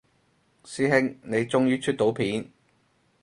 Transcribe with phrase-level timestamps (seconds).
[0.63, 2.49] 師兄你終於出到片